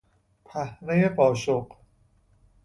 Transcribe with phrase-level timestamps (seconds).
[0.45, 1.67] پهنهی قاشق